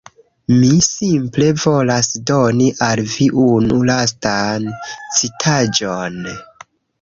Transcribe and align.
Mi 0.51 0.69
simple 0.85 1.49
volas 1.63 2.09
doni 2.29 2.69
al 2.85 3.03
vi 3.11 3.27
unu 3.43 3.77
lastan 3.91 4.67
citaĵon 5.21 6.19